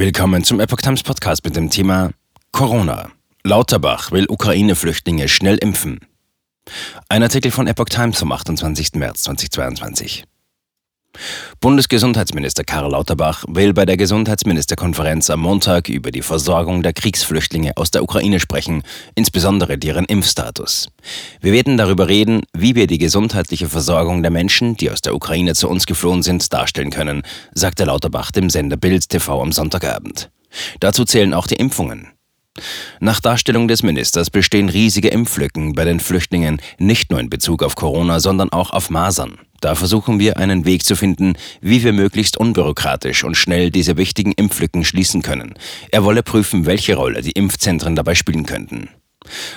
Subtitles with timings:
[0.00, 2.12] Willkommen zum Epoch Times Podcast mit dem Thema
[2.52, 3.10] Corona.
[3.42, 5.98] Lauterbach will Ukraine-Flüchtlinge schnell impfen.
[7.08, 8.92] Ein Artikel von Epoch Times vom 28.
[8.92, 10.22] März 2022.
[11.60, 17.90] Bundesgesundheitsminister Karl Lauterbach will bei der Gesundheitsministerkonferenz am Montag über die Versorgung der Kriegsflüchtlinge aus
[17.90, 18.84] der Ukraine sprechen,
[19.16, 20.88] insbesondere deren Impfstatus.
[21.40, 25.54] Wir werden darüber reden, wie wir die gesundheitliche Versorgung der Menschen, die aus der Ukraine
[25.56, 27.22] zu uns geflohen sind, darstellen können,
[27.54, 30.30] sagte Lauterbach dem Sender Bild TV am Sonntagabend.
[30.78, 32.12] Dazu zählen auch die Impfungen.
[33.00, 37.74] Nach Darstellung des Ministers bestehen riesige Impflücken bei den Flüchtlingen, nicht nur in Bezug auf
[37.74, 39.38] Corona, sondern auch auf Masern.
[39.60, 44.32] Da versuchen wir einen Weg zu finden, wie wir möglichst unbürokratisch und schnell diese wichtigen
[44.32, 45.54] Impflücken schließen können.
[45.90, 48.88] Er wolle prüfen, welche Rolle die Impfzentren dabei spielen könnten.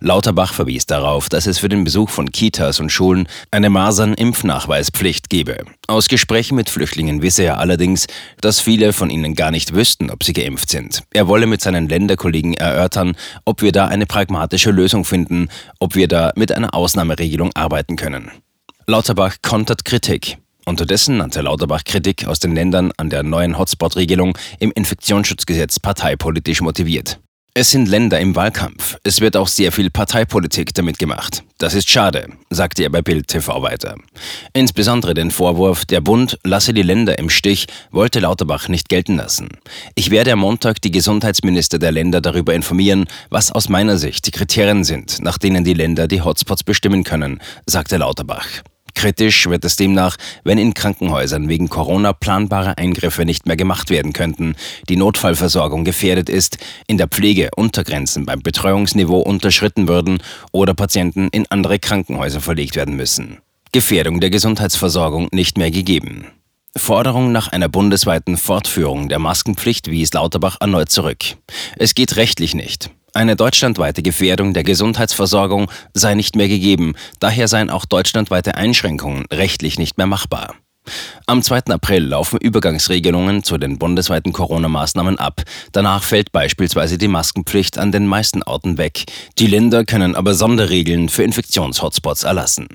[0.00, 5.64] Lauterbach verwies darauf, dass es für den Besuch von Kitas und Schulen eine Masern-Impfnachweispflicht gebe.
[5.88, 8.06] Aus Gesprächen mit Flüchtlingen wisse er allerdings,
[8.40, 11.02] dass viele von ihnen gar nicht wüssten, ob sie geimpft sind.
[11.12, 15.48] Er wolle mit seinen Länderkollegen erörtern, ob wir da eine pragmatische Lösung finden,
[15.80, 18.30] ob wir da mit einer Ausnahmeregelung arbeiten können.
[18.88, 20.38] Lauterbach kontert Kritik.
[20.64, 27.18] Unterdessen nannte Lauterbach Kritik aus den Ländern an der neuen Hotspot-Regelung im Infektionsschutzgesetz parteipolitisch motiviert.
[27.52, 28.96] Es sind Länder im Wahlkampf.
[29.02, 31.42] Es wird auch sehr viel Parteipolitik damit gemacht.
[31.58, 33.96] Das ist schade, sagte er bei Bild TV weiter.
[34.52, 39.48] Insbesondere den Vorwurf, der Bund lasse die Länder im Stich, wollte Lauterbach nicht gelten lassen.
[39.96, 44.32] Ich werde am Montag die Gesundheitsminister der Länder darüber informieren, was aus meiner Sicht die
[44.32, 48.46] Kriterien sind, nach denen die Länder die Hotspots bestimmen können, sagte Lauterbach.
[48.96, 54.14] Kritisch wird es demnach, wenn in Krankenhäusern wegen Corona planbare Eingriffe nicht mehr gemacht werden
[54.14, 54.56] könnten,
[54.88, 61.46] die Notfallversorgung gefährdet ist, in der Pflege Untergrenzen beim Betreuungsniveau unterschritten würden oder Patienten in
[61.50, 63.38] andere Krankenhäuser verlegt werden müssen.
[63.70, 66.28] Gefährdung der Gesundheitsversorgung nicht mehr gegeben.
[66.74, 71.36] Forderung nach einer bundesweiten Fortführung der Maskenpflicht wies Lauterbach erneut zurück.
[71.76, 72.90] Es geht rechtlich nicht.
[73.16, 79.78] Eine deutschlandweite Gefährdung der Gesundheitsversorgung sei nicht mehr gegeben, daher seien auch deutschlandweite Einschränkungen rechtlich
[79.78, 80.54] nicht mehr machbar.
[81.26, 81.68] Am 2.
[81.70, 85.44] April laufen Übergangsregelungen zu den bundesweiten Corona-Maßnahmen ab.
[85.72, 89.04] Danach fällt beispielsweise die Maskenpflicht an den meisten Orten weg.
[89.38, 92.68] Die Länder können aber Sonderregeln für Infektionshotspots erlassen.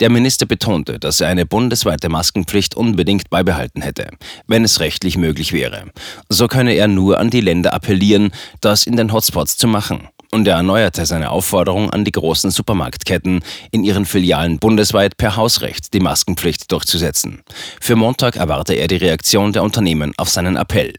[0.00, 4.08] Der Minister betonte, dass er eine bundesweite Maskenpflicht unbedingt beibehalten hätte,
[4.46, 5.84] wenn es rechtlich möglich wäre.
[6.28, 10.08] So könne er nur an die Länder appellieren, das in den Hotspots zu machen.
[10.34, 13.40] Und er erneuerte seine Aufforderung an die großen Supermarktketten,
[13.70, 17.42] in ihren Filialen bundesweit per Hausrecht die Maskenpflicht durchzusetzen.
[17.80, 20.94] Für Montag erwarte er die Reaktion der Unternehmen auf seinen Appell.